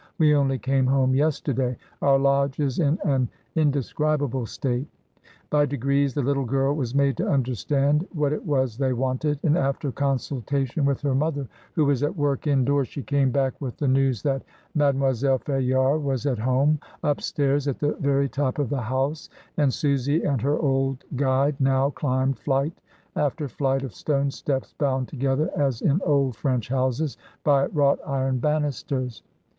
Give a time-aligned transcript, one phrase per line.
[0.17, 1.77] We only came home yesterday.
[2.01, 4.87] Our lodge is in an inde scribable state.*'
[5.51, 9.55] By degrees the little girl was made to understand what it was they wanted, and
[9.55, 13.77] after consultation with her mother, who was at work in doors, she came back with
[13.77, 14.41] the news that
[14.73, 19.71] Made moiselle Fayard was at home, upstairs at the very top of the house, and
[19.71, 22.73] Susy and her old guide now climbed flight
[23.15, 27.99] after flight of stone steps, bound to gether, as in old French houses, by wrought
[28.03, 29.21] iron banisters.